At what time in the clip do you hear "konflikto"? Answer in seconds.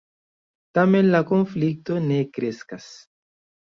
1.33-1.99